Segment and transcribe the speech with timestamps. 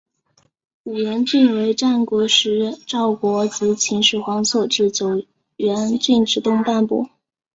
[0.83, 5.23] 五原郡为战国时赵国及秦始皇所置九
[5.57, 7.07] 原郡之东半部。